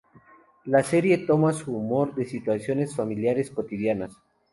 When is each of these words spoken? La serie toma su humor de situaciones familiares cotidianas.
La 0.65 0.81
serie 0.81 1.27
toma 1.27 1.53
su 1.53 1.77
humor 1.77 2.15
de 2.15 2.25
situaciones 2.25 2.95
familiares 2.95 3.51
cotidianas. 3.51 4.17